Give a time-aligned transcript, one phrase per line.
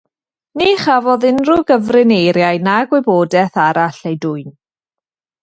[0.59, 4.51] Ni chafodd unrhyw gyfrineiriau na gwybodaeth arall eu dwyn.